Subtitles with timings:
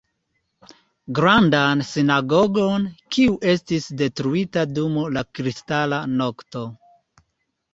[1.19, 6.65] Grandan sinagogon, kiu estis detruita dum la Kristala nokto.